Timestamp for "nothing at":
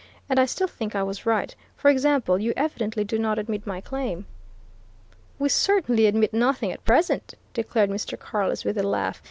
6.33-6.83